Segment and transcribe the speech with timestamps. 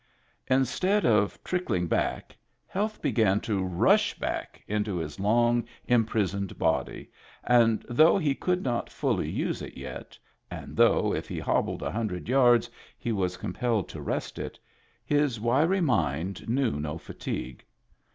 [0.49, 7.11] Instead of trickling back, health began to rush back into his long imprisoned body,
[7.43, 10.17] and though he could not fully use it yet,
[10.49, 12.67] and though if he hobbled a hundred yards
[12.97, 14.57] he was compelled to rest it,
[15.05, 17.63] his wiry mind knew no fatigue.